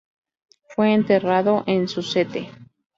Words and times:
Fue 0.69 0.95
enterrado 0.95 1.63
en 1.67 1.87
Suzette. 1.87 2.49